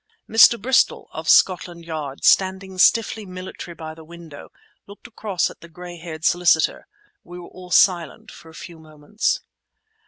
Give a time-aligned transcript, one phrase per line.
[0.27, 0.59] Mr.
[0.59, 4.51] Bristol, of Scotland Yard, standing stiffly military by the window,
[4.87, 6.87] looked across at the gray haired solicitor.
[7.23, 9.41] We were all silent for a few moments.